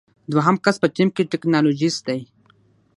دوهم 0.31 0.55
کس 0.65 0.75
په 0.83 0.87
ټیم 0.95 1.09
کې 1.15 1.29
ټیکنالوژیست 1.31 2.01
دی. 2.07 2.21